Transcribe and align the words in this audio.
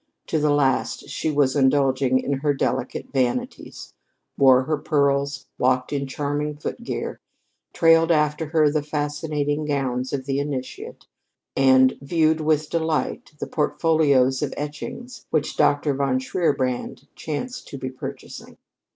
To 0.25 0.39
the 0.39 0.49
last, 0.49 1.09
she 1.09 1.29
was 1.29 1.55
indulging 1.55 2.17
in 2.17 2.33
her 2.39 2.55
delicate 2.55 3.09
vanities 3.13 3.93
wore 4.35 4.63
her 4.63 4.77
pearls, 4.79 5.45
walked 5.59 5.93
in 5.93 6.07
charming 6.07 6.57
foot 6.57 6.83
gear, 6.83 7.19
trailed 7.71 8.09
after 8.09 8.47
her 8.47 8.71
the 8.71 8.81
fascinating 8.81 9.63
gowns 9.63 10.11
of 10.11 10.25
the 10.25 10.39
initiate, 10.39 11.05
and 11.55 11.99
viewed 12.01 12.41
with 12.41 12.71
delight 12.71 13.31
the 13.37 13.45
portfolios 13.45 14.41
of 14.41 14.55
etchings 14.57 15.27
which 15.29 15.55
Dr. 15.55 15.93
von 15.93 16.17
Shierbrand 16.17 17.05
chanced 17.13 17.67
to 17.67 17.77
be 17.77 17.91
purchasing. 17.91 18.57